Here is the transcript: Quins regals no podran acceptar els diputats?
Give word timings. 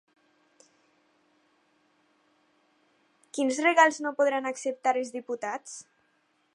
Quins 3.37 3.61
regals 3.67 4.03
no 4.07 4.15
podran 4.23 4.53
acceptar 4.53 4.99
els 5.05 5.17
diputats? 5.19 5.79